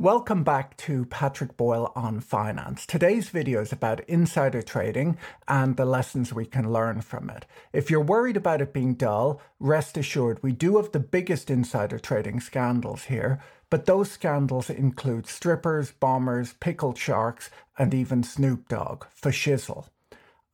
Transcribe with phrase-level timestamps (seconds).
[0.00, 2.86] Welcome back to Patrick Boyle on Finance.
[2.86, 5.18] Today's video is about insider trading
[5.48, 7.46] and the lessons we can learn from it.
[7.72, 11.98] If you're worried about it being dull, rest assured we do have the biggest insider
[11.98, 19.04] trading scandals here, but those scandals include strippers, bombers, pickled sharks, and even Snoop Dogg
[19.12, 19.86] for shizzle.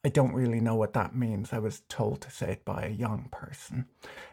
[0.05, 1.55] I don't really know what that means.
[1.55, 3.87] I was told to say it by a young person.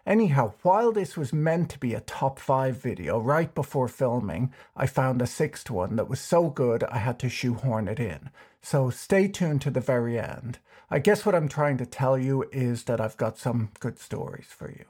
[0.05, 4.85] Anyhow, while this was meant to be a top five video, right before filming, I
[4.85, 8.31] found a sixth one that was so good I had to shoehorn it in.
[8.61, 10.59] So stay tuned to the very end.
[10.89, 14.47] I guess what I'm trying to tell you is that I've got some good stories
[14.49, 14.85] for you.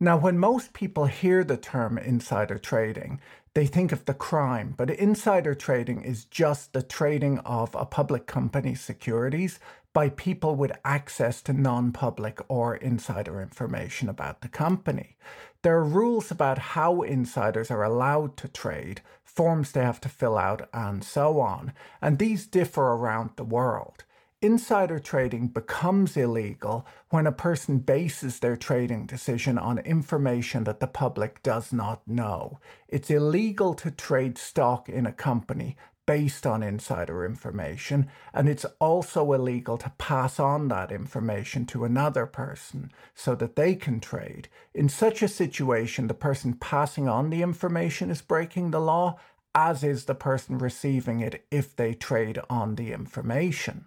[0.00, 3.20] Now, when most people hear the term insider trading,
[3.54, 8.26] they think of the crime, but insider trading is just the trading of a public
[8.26, 9.58] company's securities
[9.92, 15.16] by people with access to non public or insider information about the company.
[15.62, 20.38] There are rules about how insiders are allowed to trade, forms they have to fill
[20.38, 24.04] out, and so on, and these differ around the world.
[24.40, 30.86] Insider trading becomes illegal when a person bases their trading decision on information that the
[30.86, 32.60] public does not know.
[32.86, 35.76] It's illegal to trade stock in a company
[36.08, 42.24] based on insider information, and it's also illegal to pass on that information to another
[42.24, 44.48] person so that they can trade.
[44.72, 49.18] In such a situation, the person passing on the information is breaking the law,
[49.54, 53.86] as is the person receiving it if they trade on the information.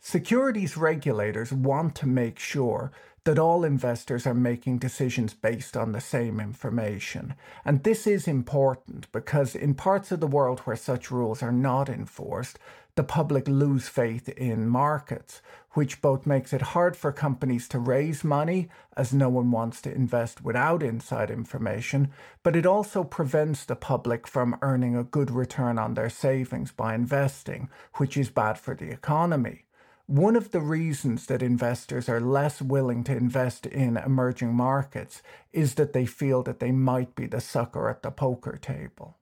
[0.00, 2.90] Securities regulators want to make sure
[3.24, 7.34] that all investors are making decisions based on the same information.
[7.64, 11.88] And this is important because in parts of the world where such rules are not
[11.88, 12.58] enforced,
[12.96, 15.40] the public lose faith in markets,
[15.72, 19.94] which both makes it hard for companies to raise money, as no one wants to
[19.94, 22.10] invest without inside information,
[22.42, 26.94] but it also prevents the public from earning a good return on their savings by
[26.94, 29.64] investing, which is bad for the economy.
[30.10, 35.22] One of the reasons that investors are less willing to invest in emerging markets
[35.52, 39.18] is that they feel that they might be the sucker at the poker table.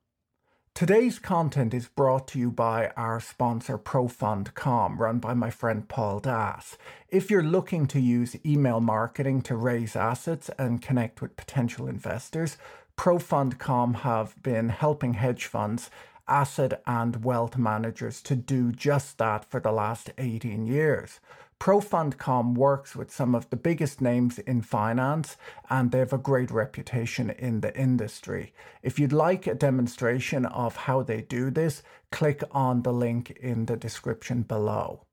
[0.72, 6.21] Today's content is brought to you by our sponsor ProFundCom, run by my friend Paul
[6.21, 6.78] Das.
[7.10, 12.56] If you're looking to use email marketing to raise assets and connect with potential investors,
[12.97, 15.91] ProFundCom have been helping hedge funds
[16.28, 21.21] asset and wealth managers to do just that for the last 18 years.
[21.61, 25.37] ProFundCom works with some of the biggest names in finance
[25.69, 28.53] and they have a great reputation in the industry.
[28.83, 33.67] If you'd like a demonstration of how they do this, click on the link in
[33.67, 35.05] the description below.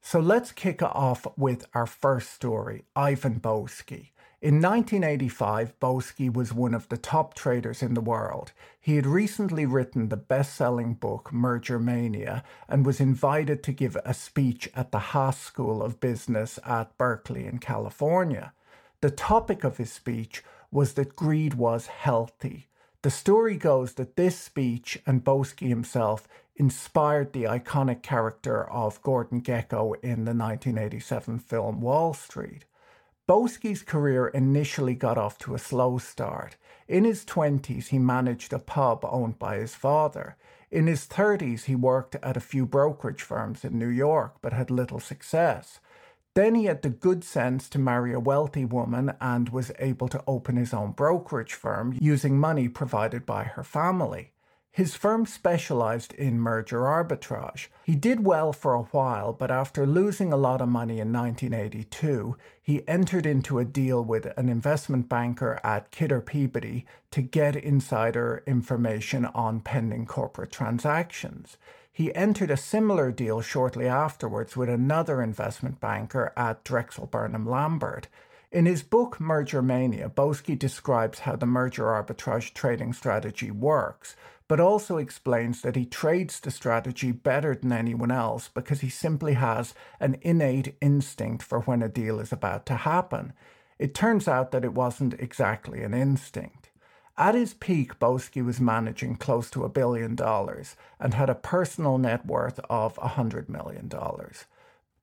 [0.00, 4.10] So let's kick off with our first story Ivan Boesky.
[4.40, 8.52] In 1985, Boesky was one of the top traders in the world.
[8.80, 13.96] He had recently written the best selling book Merger Mania and was invited to give
[14.04, 18.52] a speech at the Haas School of Business at Berkeley in California.
[19.00, 22.68] The topic of his speech was that greed was healthy.
[23.02, 29.42] The story goes that this speech and Boesky himself inspired the iconic character of Gordon
[29.42, 32.64] Gekko in the 1987 film Wall Street.
[33.28, 36.56] Boesky's career initially got off to a slow start.
[36.88, 40.36] In his 20s, he managed a pub owned by his father.
[40.70, 44.70] In his 30s, he worked at a few brokerage firms in New York but had
[44.70, 45.78] little success.
[46.32, 50.24] Then he had the good sense to marry a wealthy woman and was able to
[50.26, 54.32] open his own brokerage firm using money provided by her family.
[54.78, 57.66] His firm specialized in merger arbitrage.
[57.82, 62.36] He did well for a while, but after losing a lot of money in 1982,
[62.62, 68.44] he entered into a deal with an investment banker at Kidder Peabody to get insider
[68.46, 71.56] information on pending corporate transactions.
[71.90, 78.06] He entered a similar deal shortly afterwards with another investment banker at Drexel Burnham Lambert.
[78.52, 84.14] In his book Merger Mania, Boesky describes how the merger arbitrage trading strategy works
[84.48, 89.34] but also explains that he trades the strategy better than anyone else because he simply
[89.34, 93.34] has an innate instinct for when a deal is about to happen.
[93.78, 96.70] It turns out that it wasn't exactly an instinct.
[97.18, 101.98] At his peak, Boesky was managing close to a billion dollars and had a personal
[101.98, 103.90] net worth of $100 million.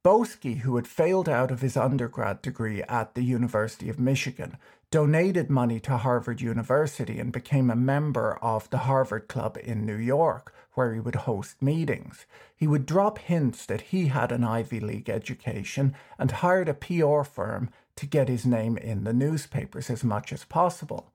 [0.05, 4.55] Boesky, who had failed out of his undergrad degree at the University of Michigan,
[4.91, 9.95] donated money to Harvard University and became a member of the Harvard Club in New
[9.95, 12.27] York, where he would host meetings.
[12.55, 17.23] He would drop hints that he had an Ivy League education and hired a PR
[17.23, 21.14] firm to get his name in the newspapers as much as possible.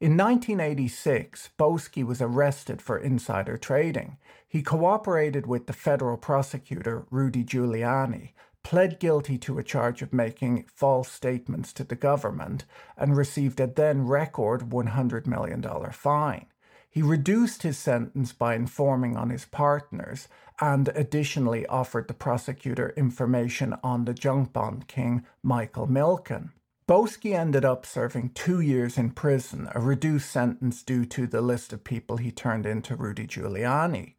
[0.00, 4.16] In 1986, Boesky was arrested for insider trading.
[4.48, 8.30] He cooperated with the federal prosecutor, Rudy Giuliani,
[8.62, 12.64] pled guilty to a charge of making false statements to the government,
[12.96, 15.62] and received a then record $100 million
[15.92, 16.46] fine.
[16.88, 20.28] He reduced his sentence by informing on his partners
[20.62, 26.52] and additionally offered the prosecutor information on the junk bond king Michael Milken.
[26.90, 31.72] Boesky ended up serving two years in prison, a reduced sentence due to the list
[31.72, 34.14] of people he turned into Rudy Giuliani.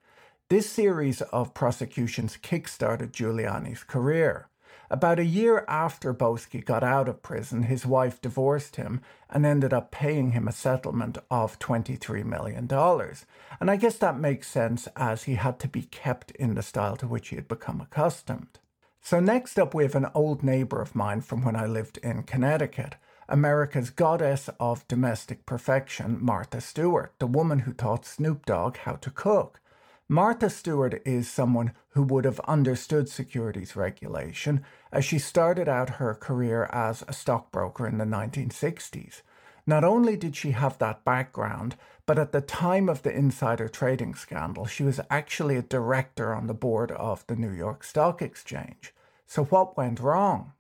[0.48, 4.48] This series of prosecutions kickstarted Giuliani's career.
[4.90, 9.74] About a year after Boesky got out of prison, his wife divorced him and ended
[9.74, 12.70] up paying him a settlement of $23 million.
[13.60, 16.96] And I guess that makes sense as he had to be kept in the style
[16.96, 18.60] to which he had become accustomed.
[19.04, 22.22] So, next up, we have an old neighbour of mine from when I lived in
[22.24, 22.96] Connecticut,
[23.28, 29.10] America's goddess of domestic perfection, Martha Stewart, the woman who taught Snoop Dogg how to
[29.10, 29.60] cook.
[30.08, 36.14] Martha Stewart is someone who would have understood securities regulation as she started out her
[36.14, 39.24] career as a stockbroker in the 1960s.
[39.66, 41.76] Not only did she have that background,
[42.12, 46.48] but at the time of the insider trading scandal, she was actually a director on
[46.48, 48.94] the board of the New York Stock Exchange.
[49.26, 50.52] So, what went wrong?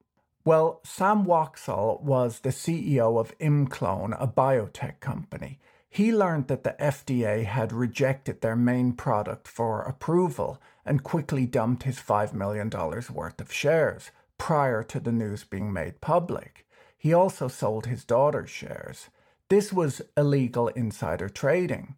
[0.46, 5.60] Well, Sam Waksal was the CEO of ImClone, a biotech company.
[5.90, 11.84] He learned that the FDA had rejected their main product for approval and quickly dumped
[11.84, 16.66] his $5 million worth of shares prior to the news being made public.
[16.98, 19.10] He also sold his daughter's shares.
[19.52, 21.96] This was illegal insider trading.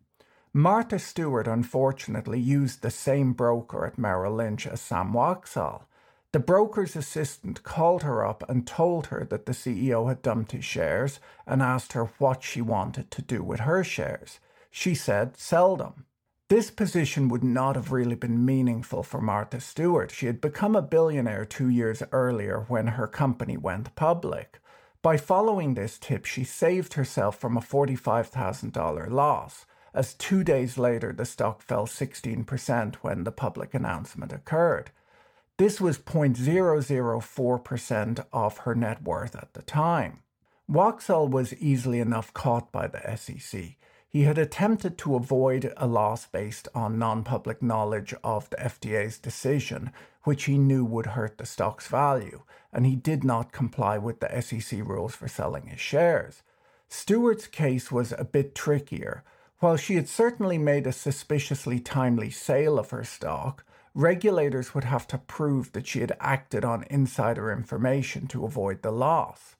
[0.54, 5.84] Martha Stewart unfortunately used the same broker at Merrill Lynch as Sam Waksal.
[6.32, 10.66] The broker's assistant called her up and told her that the CEO had dumped his
[10.66, 14.40] shares and asked her what she wanted to do with her shares.
[14.72, 16.08] She said, sell them.
[16.50, 20.10] This position would not have really been meaningful for Martha Stewart.
[20.10, 24.60] She had become a billionaire two years earlier when her company went public.
[25.04, 31.12] By following this tip, she saved herself from a $45,000 loss, as two days later
[31.12, 34.92] the stock fell 16% when the public announcement occurred.
[35.58, 40.20] This was 0.004% of her net worth at the time.
[40.72, 43.76] Waksal was easily enough caught by the SEC.
[44.13, 49.18] He had attempted to avoid a loss based on non public knowledge of the FDA's
[49.18, 54.19] decision, which he knew would hurt the stock's value, and he did not comply with
[54.19, 56.44] the SEC rules for selling his shares.
[56.88, 59.24] Stewart's case was a bit trickier.
[59.57, 65.07] While she had certainly made a suspiciously timely sale of her stock, regulators would have
[65.07, 69.56] to prove that she had acted on insider information to avoid the loss.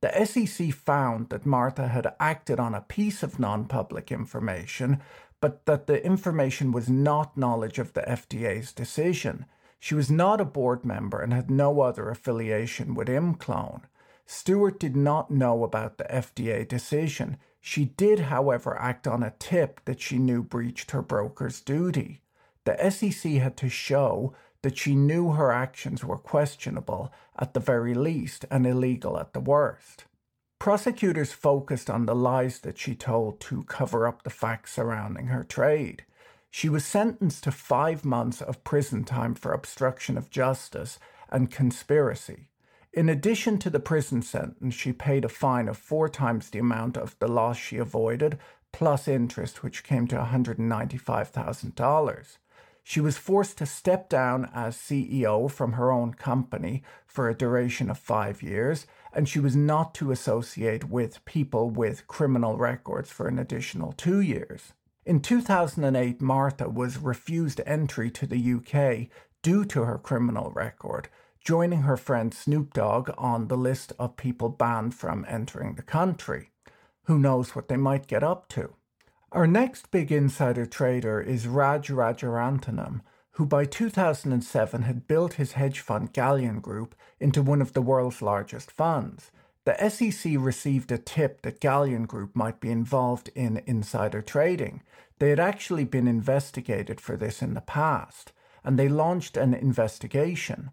[0.00, 5.00] The SEC found that Martha had acted on a piece of non public information,
[5.40, 9.46] but that the information was not knowledge of the FDA's decision,
[9.80, 13.82] she was not a board member and had no other affiliation with ImClone.
[14.26, 17.36] Stewart did not know about the FDA decision.
[17.60, 22.22] She did, however, act on a tip that she knew breached her broker's duty.
[22.64, 27.94] The SEC had to show that she knew her actions were questionable at the very
[27.94, 30.04] least and illegal at the worst.
[30.58, 35.44] Prosecutors focused on the lies that she told to cover up the facts surrounding her
[35.44, 36.04] trade.
[36.50, 40.98] She was sentenced to five months of prison time for obstruction of justice
[41.30, 42.48] and conspiracy.
[42.92, 46.96] In addition to the prison sentence, she paid a fine of four times the amount
[46.96, 48.38] of the loss she avoided,
[48.72, 52.38] plus interest, which came to $195,000.
[52.90, 57.90] She was forced to step down as CEO from her own company for a duration
[57.90, 63.28] of five years, and she was not to associate with people with criminal records for
[63.28, 64.72] an additional two years.
[65.04, 69.10] In 2008, Martha was refused entry to the UK
[69.42, 71.10] due to her criminal record,
[71.44, 76.52] joining her friend Snoop Dogg on the list of people banned from entering the country.
[77.02, 78.77] Who knows what they might get up to?
[79.32, 85.80] Our next big insider trader is Raj Rajaratnam, who by 2007 had built his hedge
[85.80, 89.30] fund Galleon Group into one of the world's largest funds.
[89.66, 94.82] the SEC received a tip that Galleon Group might be involved in insider trading.
[95.18, 98.32] They had actually been investigated for this in the past,
[98.64, 100.70] and they launched an investigation.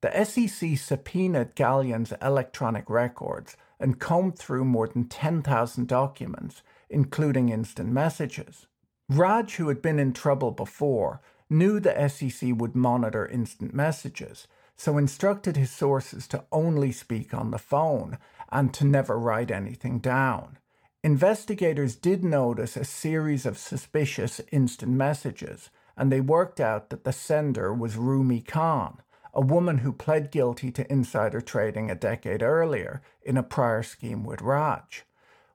[0.00, 7.90] The SEC subpoenaed Galleon's electronic records and combed through more than 10,000 documents, including instant
[7.90, 8.66] messages.
[9.08, 14.96] Raj, who had been in trouble before, knew the SEC would monitor instant messages, so
[14.96, 18.18] instructed his sources to only speak on the phone
[18.50, 20.58] and to never write anything down.
[21.02, 27.12] Investigators did notice a series of suspicious instant messages, and they worked out that the
[27.12, 29.00] sender was Roomy Khan,
[29.32, 34.24] a woman who pled guilty to insider trading a decade earlier in a prior scheme
[34.24, 35.04] with Raj.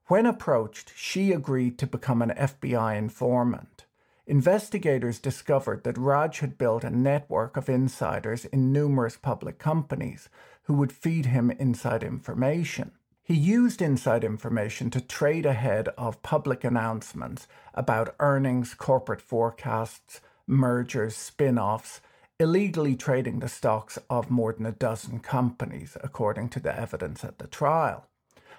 [0.07, 3.85] When approached, she agreed to become an FBI informant.
[4.27, 10.29] Investigators discovered that Raj had built a network of insiders in numerous public companies
[10.63, 12.91] who would feed him inside information.
[13.23, 21.15] He used inside information to trade ahead of public announcements about earnings, corporate forecasts, mergers,
[21.15, 22.01] spin offs,
[22.39, 27.39] illegally trading the stocks of more than a dozen companies, according to the evidence at
[27.39, 28.09] the trial.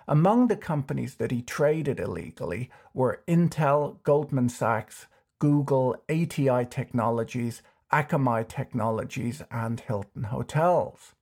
[0.06, 5.06] Among the companies that he traded illegally were Intel, Goldman Sachs,
[5.38, 11.14] Google, ATI Technologies, Akamai Technologies, and Hilton Hotels.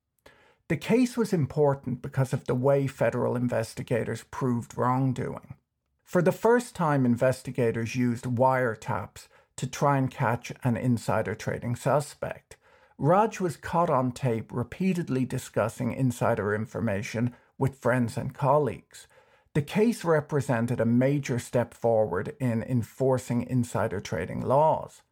[0.68, 5.54] The case was important because of the way federal investigators proved wrongdoing.
[6.02, 12.56] For the first time, investigators used wiretaps to try and catch an insider trading suspect.
[12.98, 19.06] Raj was caught on tape repeatedly discussing insider information with friends and colleagues.
[19.54, 25.02] The case represented a major step forward in enforcing insider trading laws.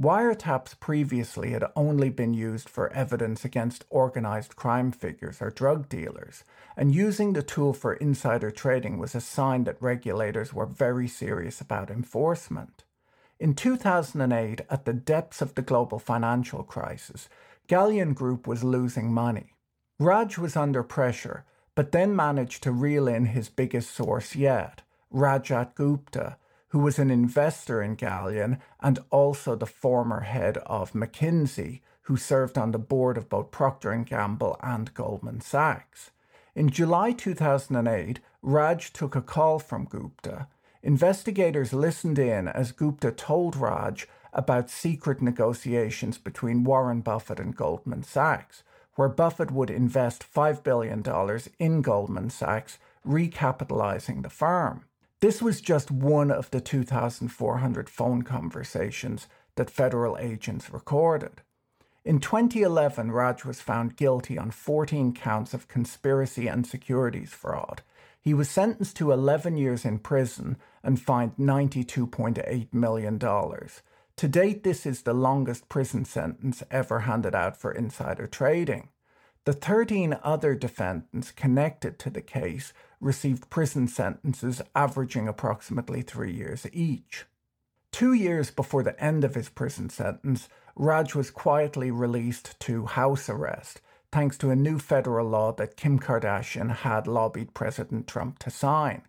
[0.00, 6.44] Wiretaps previously had only been used for evidence against organized crime figures or drug dealers,
[6.76, 11.60] and using the tool for insider trading was a sign that regulators were very serious
[11.60, 12.84] about enforcement.
[13.40, 17.28] In 2008, at the depths of the global financial crisis,
[17.66, 19.54] Galleon Group was losing money.
[19.98, 21.44] Raj was under pressure,
[21.78, 24.82] but then managed to reel in his biggest source yet,
[25.14, 26.36] Rajat Gupta,
[26.70, 32.58] who was an investor in Galleon and also the former head of McKinsey, who served
[32.58, 36.10] on the board of both Procter & Gamble and Goldman Sachs.
[36.56, 40.48] In July 2008, Raj took a call from Gupta.
[40.82, 48.02] Investigators listened in as Gupta told Raj about secret negotiations between Warren Buffett and Goldman
[48.02, 48.64] Sachs,
[48.98, 51.04] where Buffett would invest $5 billion
[51.60, 54.86] in Goldman Sachs, recapitalizing the firm.
[55.20, 61.42] This was just one of the 2,400 phone conversations that federal agents recorded.
[62.04, 67.82] In 2011, Raj was found guilty on 14 counts of conspiracy and securities fraud.
[68.20, 73.16] He was sentenced to 11 years in prison and fined $92.8 million.
[74.18, 78.88] To date, this is the longest prison sentence ever handed out for insider trading.
[79.44, 86.66] The 13 other defendants connected to the case received prison sentences averaging approximately three years
[86.72, 87.26] each.
[87.92, 93.28] Two years before the end of his prison sentence, Raj was quietly released to house
[93.28, 98.50] arrest thanks to a new federal law that Kim Kardashian had lobbied President Trump to
[98.50, 99.02] sign.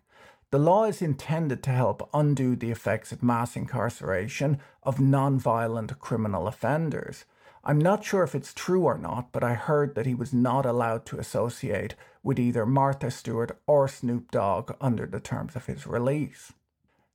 [0.50, 6.48] The law is intended to help undo the effects of mass incarceration of non-violent criminal
[6.48, 7.24] offenders.
[7.62, 10.66] I'm not sure if it's true or not, but I heard that he was not
[10.66, 15.86] allowed to associate with either Martha Stewart or Snoop Dogg under the terms of his
[15.86, 16.52] release.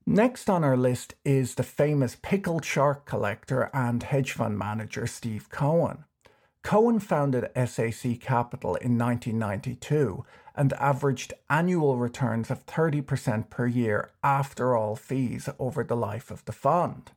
[0.06, 5.50] Next on our list is the famous pickled shark collector and hedge fund manager Steve
[5.50, 6.06] Cohen.
[6.62, 10.24] Cohen founded SAC Capital in 1992
[10.56, 16.44] and averaged annual returns of 30% per year after all fees over the life of
[16.46, 17.12] the fund.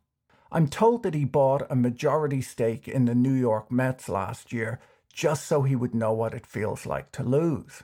[0.51, 4.81] I'm told that he bought a majority stake in the New York Mets last year
[5.13, 7.83] just so he would know what it feels like to lose.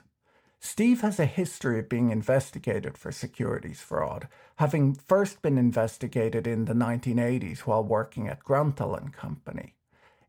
[0.59, 6.65] Steve has a history of being investigated for securities fraud, having first been investigated in
[6.65, 9.75] the 1980s while working at Gruntal and Company.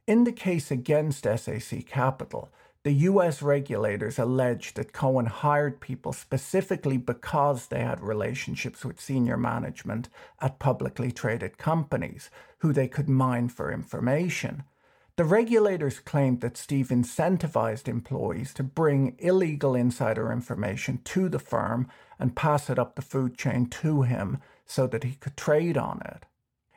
[0.06, 2.50] In the case against SAC Capital,
[2.87, 9.37] the US regulators alleged that Cohen hired people specifically because they had relationships with senior
[9.37, 10.09] management
[10.40, 14.62] at publicly traded companies who they could mine for information.
[15.16, 21.88] The regulators claimed that Steve incentivized employees to bring illegal insider information to the firm
[22.21, 26.02] and pass it up the food chain to him so that he could trade on
[26.05, 26.25] it.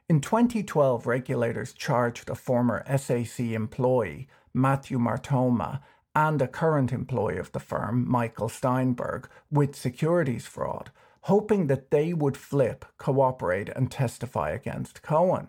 [0.10, 5.82] In 2012, regulators charged a former SAC employee, Matthew Martoma,
[6.20, 12.14] and a current employee of the firm, Michael Steinberg, with securities fraud, hoping that they
[12.14, 15.48] would flip, cooperate, and testify against Cohen.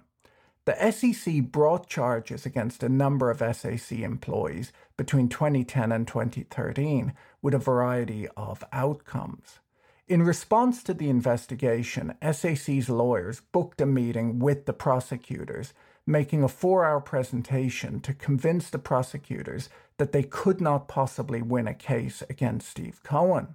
[0.67, 7.55] The SEC brought charges against a number of SAC employees between 2010 and 2013 with
[7.55, 9.59] a variety of outcomes.
[10.07, 15.73] In response to the investigation, SAC's lawyers booked a meeting with the prosecutors,
[16.07, 19.69] making a four hour presentation to convince the prosecutors
[20.01, 23.49] that they could not possibly win a case against Steve Cohen.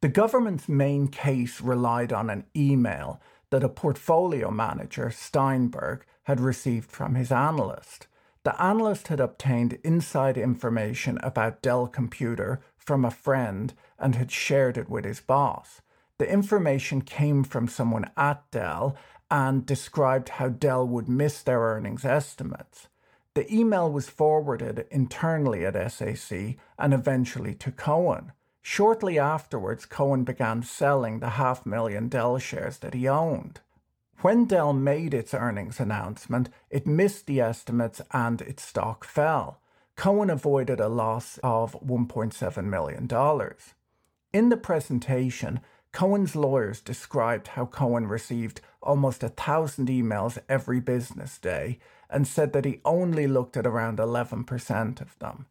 [0.00, 3.20] The government's main case relied on an email
[3.50, 8.06] that a portfolio manager, Steinberg, had received from his analyst.
[8.42, 14.78] The analyst had obtained inside information about Dell Computer from a friend and had shared
[14.78, 15.82] it with his boss.
[16.16, 18.96] The information came from someone at Dell
[19.30, 22.88] and described how Dell would miss their earnings estimates.
[23.34, 28.32] The email was forwarded internally at SAC and eventually to Cohen.
[28.60, 33.60] Shortly afterwards, Cohen began selling the half million Dell shares that he owned.
[34.20, 39.60] When Dell made its earnings announcement, it missed the estimates and its stock fell.
[39.96, 43.08] Cohen avoided a loss of $1.7 million.
[44.32, 45.60] In the presentation,
[45.92, 51.78] Cohen's lawyers described how Cohen received almost a thousand emails every business day
[52.12, 55.46] and said that he only looked at around 11% of them.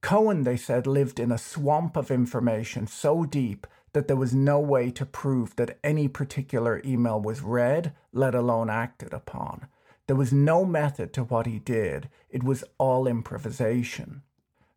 [0.00, 4.60] Cohen, they said, lived in a swamp of information so deep that there was no
[4.60, 9.66] way to prove that any particular email was read, let alone acted upon.
[10.06, 14.22] There was no method to what he did, it was all improvisation.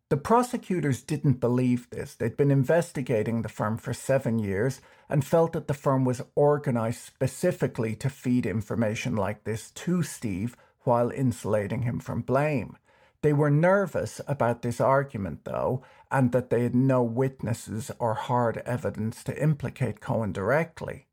[0.08, 2.16] The prosecutors didn't believe this.
[2.16, 6.98] They'd been investigating the firm for seven years and felt that the firm was organized
[7.00, 12.76] specifically to feed information like this to Steve while insulating him from blame.
[13.22, 18.58] They were nervous about this argument, though, and that they had no witnesses or hard
[18.58, 21.06] evidence to implicate Cohen directly.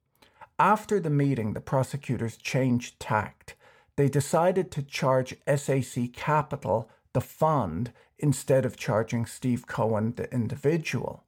[0.57, 3.55] After the meeting, the prosecutors changed tact.
[3.97, 11.23] They decided to charge SAC Capital, the fund, instead of charging Steve Cohen, the individual.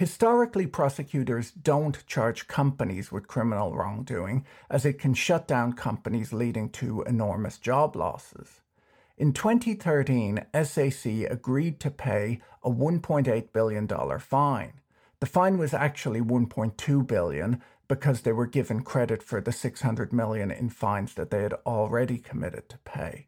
[0.00, 6.70] Historically, prosecutors don't charge companies with criminal wrongdoing, as it can shut down companies, leading
[6.70, 8.62] to enormous job losses.
[9.18, 13.86] In 2013, SAC agreed to pay a $1.8 billion
[14.18, 14.72] fine.
[15.20, 20.50] The fine was actually 1.2 billion because they were given credit for the 600 million
[20.50, 23.26] in fines that they had already committed to pay.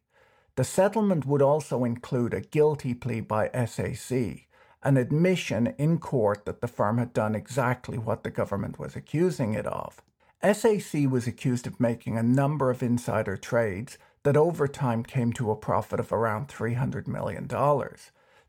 [0.57, 4.47] The settlement would also include a guilty plea by SAC,
[4.83, 9.55] an admission in court that the firm had done exactly what the government was accusing
[9.55, 10.03] it of.
[10.43, 15.51] SAC was accused of making a number of insider trades that over time came to
[15.51, 17.49] a profit of around $300 million.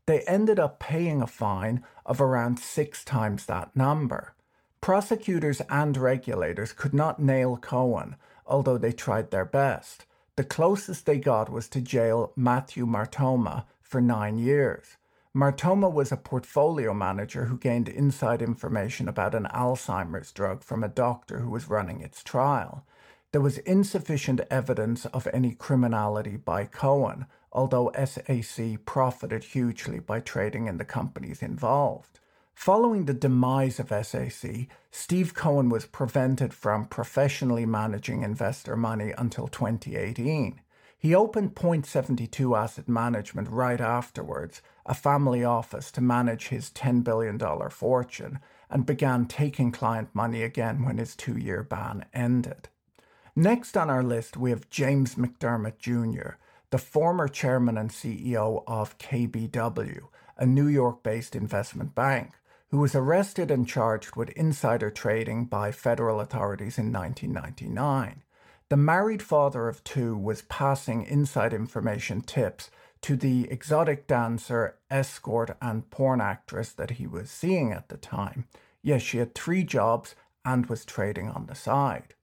[0.06, 4.34] They ended up paying a fine of around six times that number.
[4.80, 8.16] Prosecutors and regulators could not nail Cohen,
[8.46, 10.04] although they tried their best.
[10.36, 14.96] The closest they got was to jail Matthew Martoma for nine years.
[15.36, 20.88] Martoma was a portfolio manager who gained inside information about an Alzheimer's drug from a
[20.88, 22.86] doctor who was running its trial.
[23.32, 30.68] There was insufficient evidence of any criminality by Cohen, although SAC profited hugely by trading
[30.68, 32.20] in the companies involved.
[32.54, 39.48] Following the demise of SAC, Steve Cohen was prevented from professionally managing investor money until
[39.48, 40.60] 2018.
[41.04, 47.04] He opened Point 72 Asset Management right afterwards, a family office to manage his $10
[47.04, 47.38] billion
[47.68, 48.38] fortune,
[48.70, 52.70] and began taking client money again when his two year ban ended.
[53.36, 56.36] Next on our list, we have James McDermott Jr.,
[56.70, 60.00] the former chairman and CEO of KBW,
[60.38, 62.30] a New York based investment bank,
[62.70, 68.22] who was arrested and charged with insider trading by federal authorities in 1999.
[68.70, 72.70] The married father of two was passing inside information tips
[73.02, 78.46] to the exotic dancer, escort, and porn actress that he was seeing at the time.
[78.82, 82.14] Yes, she had three jobs and was trading on the side.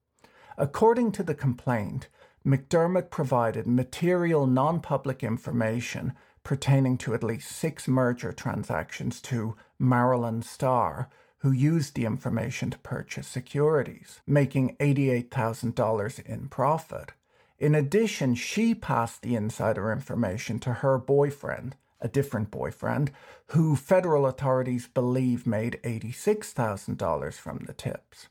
[0.58, 2.08] According to the complaint,
[2.44, 10.42] McDermott provided material non public information pertaining to at least six merger transactions to Marilyn
[10.42, 11.08] Starr,
[11.42, 17.12] who used the information to purchase securities, making $88,000 in profit.
[17.58, 23.10] In addition, she passed the insider information to her boyfriend, a different boyfriend,
[23.48, 28.28] who federal authorities believe made $86,000 from the tips.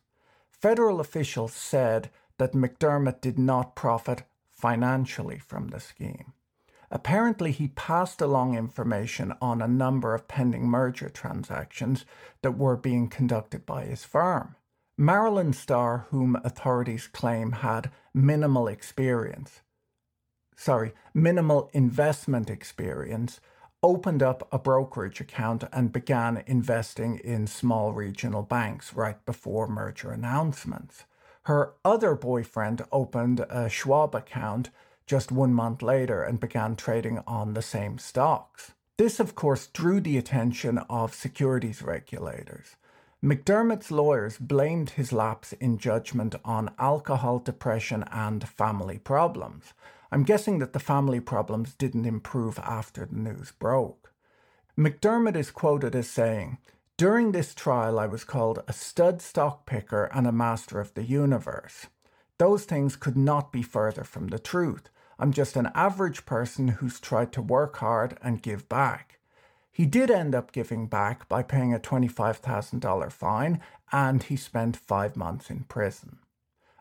[0.49, 6.31] Federal officials said that McDermott did not profit financially from the scheme.
[6.93, 12.05] Apparently, he passed along information on a number of pending merger transactions
[12.41, 14.55] that were being conducted by his firm.
[14.97, 19.61] Marilyn Starr, whom authorities claim had minimal experience,
[20.55, 23.39] sorry, minimal investment experience,
[23.81, 30.11] opened up a brokerage account and began investing in small regional banks right before merger
[30.11, 31.05] announcements.
[31.43, 34.69] Her other boyfriend opened a Schwab account
[35.05, 38.71] just one month later and began trading on the same stocks.
[38.97, 42.75] This, of course, drew the attention of securities regulators.
[43.23, 49.73] McDermott's lawyers blamed his lapse in judgment on alcohol, depression, and family problems.
[50.11, 54.11] I'm guessing that the family problems didn't improve after the news broke.
[54.77, 56.57] McDermott is quoted as saying,
[56.97, 61.03] During this trial, I was called a stud stock picker and a master of the
[61.03, 61.87] universe.
[62.41, 64.89] Those things could not be further from the truth.
[65.19, 69.19] I'm just an average person who's tried to work hard and give back.
[69.71, 75.15] He did end up giving back by paying a $25,000 fine and he spent five
[75.15, 76.17] months in prison.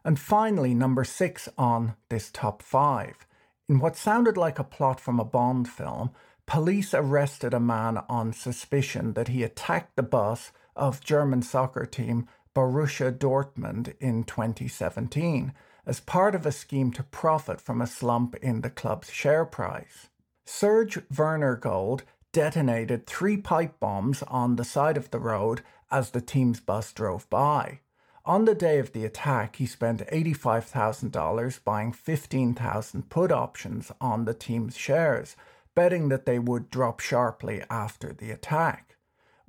[0.03, 3.27] And finally, number six on this top five.
[3.69, 6.09] In what sounded like a plot from a Bond film,
[6.47, 12.27] police arrested a man on suspicion that he attacked the boss of German soccer team
[12.55, 15.53] Borussia Dortmund in 2017
[15.87, 20.09] as part of a scheme to profit from a slump in the club's share price.
[20.45, 26.61] Serge Wenergold detonated three pipe bombs on the side of the road as the team's
[26.61, 27.81] bus drove by.
[28.25, 34.35] On the day of the attack, he spent $85,000 buying 15,000 put options on the
[34.35, 35.37] team's shares,
[35.75, 38.90] betting that they would drop sharply after the attack.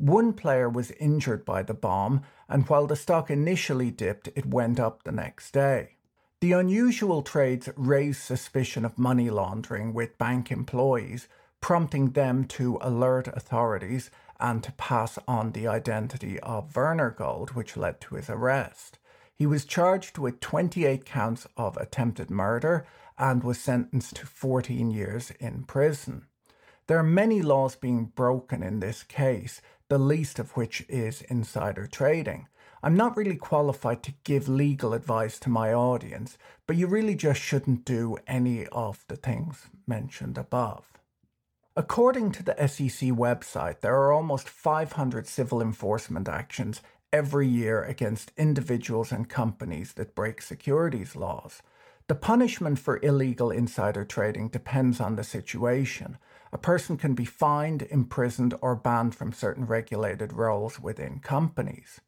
[0.02, 4.80] One player was injured by the bomb, and while the stock initially dipped, it went
[4.80, 5.98] up the next day.
[6.40, 11.28] The unusual trades raised suspicion of money laundering with bank employees
[11.62, 14.10] prompting them to alert authorities
[14.40, 18.98] and to pass on the identity of Wenergold, which led to his arrest.
[19.36, 22.88] He was charged with 28 counts of attempted murder
[23.20, 26.26] and was sentenced to 14 years in prison.
[26.88, 29.62] There are many laws being broken in this case,
[29.92, 32.48] the least of which is insider trading.
[32.82, 37.42] I'm not really qualified to give legal advice to my audience, but you really just
[37.42, 40.94] shouldn't do any of the things mentioned above.
[41.76, 48.32] According to the SEC website, there are almost 500 civil enforcement actions every year against
[48.38, 51.62] individuals and companies that break securities laws.
[52.08, 56.18] The punishment for illegal insider trading depends on the situation.
[56.54, 62.02] A person can be fined, imprisoned, or banned from certain regulated roles within companies.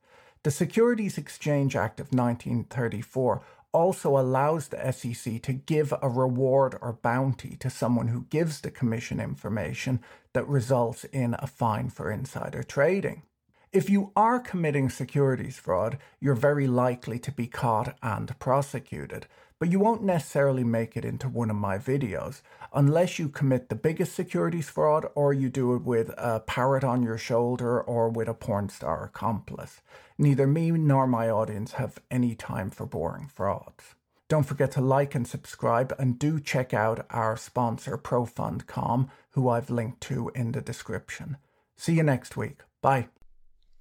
[0.44, 6.94] The Securities Exchange Act of 1934 also allows the SEC to give a reward or
[6.94, 10.02] bounty to someone who gives the Commission information
[10.34, 13.24] that results in a fine for insider trading.
[13.72, 19.26] If you are committing securities fraud, you're very likely to be caught and prosecuted,
[19.64, 22.42] but you won't necessarily make it into one of my videos
[22.74, 27.02] unless you commit the biggest securities fraud or you do it with a parrot on
[27.02, 29.80] your shoulder or with a porn star accomplice.
[30.18, 33.96] Neither me nor my audience have any time for boring frauds.
[34.28, 39.70] Don't forget to like and subscribe and do check out our sponsor ProFundCom, who I've
[39.70, 41.38] linked to in the description.
[41.78, 42.64] See you next week.
[42.82, 43.08] Bye.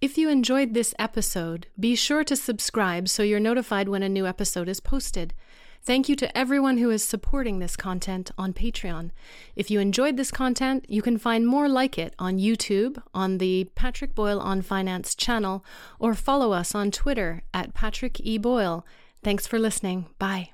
[0.01, 4.29] If you enjoyed this episode, be sure to subscribe so you're notified when a new
[4.29, 5.35] episode is posted.
[5.85, 9.11] Thank you to everyone who is supporting this content on Patreon.
[9.57, 13.65] If you enjoyed this content, you can find more like it on YouTube, on the
[13.75, 15.65] Patrick Boyle on Finance channel,
[15.99, 18.39] or follow us on Twitter at Patrick E.
[18.39, 18.87] Boyle.
[19.25, 20.07] Thanks for listening.
[20.21, 20.52] Bye.